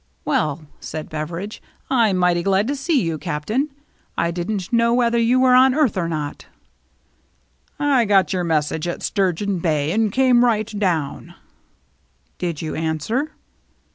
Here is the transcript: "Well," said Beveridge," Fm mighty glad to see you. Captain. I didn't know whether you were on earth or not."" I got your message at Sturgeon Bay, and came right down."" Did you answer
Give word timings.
"Well," 0.25 0.65
said 0.79 1.09
Beveridge," 1.11 1.61
Fm 1.91 2.15
mighty 2.17 2.41
glad 2.41 2.67
to 2.69 2.75
see 2.75 2.99
you. 3.03 3.19
Captain. 3.19 3.69
I 4.17 4.31
didn't 4.31 4.73
know 4.73 4.95
whether 4.95 5.19
you 5.19 5.39
were 5.39 5.53
on 5.53 5.75
earth 5.75 5.95
or 5.95 6.07
not."" 6.07 6.47
I 7.79 8.05
got 8.05 8.33
your 8.33 8.43
message 8.43 8.87
at 8.87 9.03
Sturgeon 9.03 9.59
Bay, 9.59 9.91
and 9.91 10.11
came 10.11 10.43
right 10.43 10.65
down."" 10.79 11.35
Did 12.39 12.63
you 12.63 12.73
answer 12.73 13.33